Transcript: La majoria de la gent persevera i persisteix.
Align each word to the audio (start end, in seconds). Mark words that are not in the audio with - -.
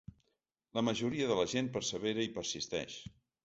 La 0.77 0.83
majoria 0.87 1.29
de 1.33 1.39
la 1.41 1.47
gent 1.53 1.71
persevera 1.77 2.29
i 2.29 2.35
persisteix. 2.41 3.01